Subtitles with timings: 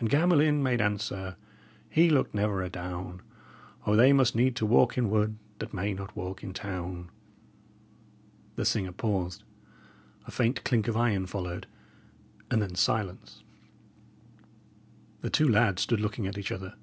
[0.00, 1.36] And Gamelyn made answer
[1.88, 3.22] he looked never adown:
[3.86, 7.08] 'O, they must need to walk in wood that may not walk in town!'"
[8.56, 9.44] The singer paused,
[10.26, 11.68] a faint clink of iron followed,
[12.50, 13.44] and then silence.
[15.20, 16.74] The two lads stood looking at each other.